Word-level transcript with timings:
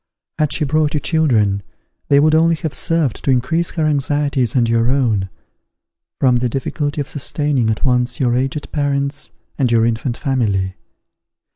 Had 0.39 0.51
she 0.51 0.65
brought 0.65 0.95
you 0.95 0.99
children, 0.99 1.61
they 2.07 2.19
would 2.19 2.33
only 2.33 2.55
have 2.55 2.73
served 2.73 3.23
to 3.23 3.29
increase 3.29 3.69
her 3.73 3.85
anxieties 3.85 4.55
and 4.55 4.67
your 4.67 4.89
own, 4.89 5.29
from 6.19 6.37
the 6.37 6.49
difficulty 6.49 6.99
of 6.99 7.07
sustaining 7.07 7.69
at 7.69 7.85
once 7.85 8.19
your 8.19 8.35
aged 8.35 8.71
parents 8.71 9.29
and 9.59 9.71
your 9.71 9.85
infant 9.85 10.17
family. 10.17 10.73